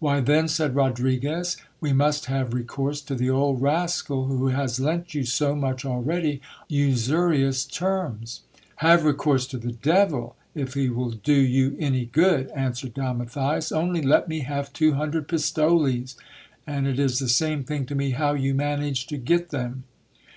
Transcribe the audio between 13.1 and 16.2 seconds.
Matthias ;'Vmly let me have two hundred pistoles,